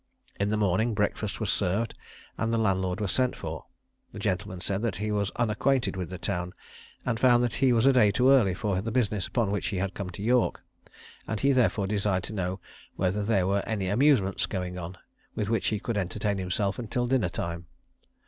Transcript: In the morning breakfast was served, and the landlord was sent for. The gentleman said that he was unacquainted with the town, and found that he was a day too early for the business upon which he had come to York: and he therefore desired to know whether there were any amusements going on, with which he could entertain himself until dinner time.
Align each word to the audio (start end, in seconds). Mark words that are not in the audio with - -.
In 0.39 0.49
the 0.49 0.57
morning 0.57 0.95
breakfast 0.95 1.39
was 1.39 1.51
served, 1.51 1.93
and 2.35 2.51
the 2.51 2.57
landlord 2.57 2.99
was 2.99 3.11
sent 3.11 3.35
for. 3.35 3.65
The 4.11 4.17
gentleman 4.17 4.59
said 4.59 4.81
that 4.81 4.95
he 4.95 5.11
was 5.11 5.29
unacquainted 5.35 5.95
with 5.95 6.09
the 6.09 6.17
town, 6.17 6.53
and 7.05 7.19
found 7.19 7.43
that 7.43 7.53
he 7.53 7.71
was 7.71 7.85
a 7.85 7.93
day 7.93 8.09
too 8.09 8.31
early 8.31 8.55
for 8.55 8.81
the 8.81 8.89
business 8.89 9.27
upon 9.27 9.51
which 9.51 9.67
he 9.67 9.77
had 9.77 9.93
come 9.93 10.09
to 10.09 10.23
York: 10.23 10.63
and 11.27 11.39
he 11.39 11.51
therefore 11.51 11.85
desired 11.85 12.23
to 12.23 12.33
know 12.33 12.59
whether 12.95 13.21
there 13.21 13.45
were 13.45 13.61
any 13.67 13.89
amusements 13.89 14.47
going 14.47 14.75
on, 14.79 14.97
with 15.35 15.49
which 15.51 15.67
he 15.67 15.79
could 15.79 15.99
entertain 15.99 16.39
himself 16.39 16.79
until 16.79 17.05
dinner 17.05 17.29
time. 17.29 17.67